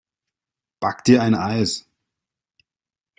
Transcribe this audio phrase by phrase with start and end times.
[0.79, 1.85] Back dir ein Eis!